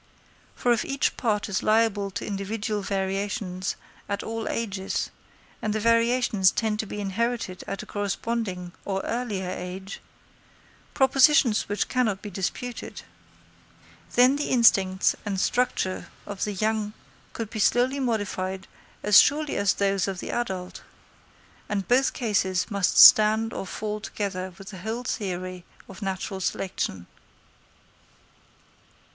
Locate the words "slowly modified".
17.59-18.65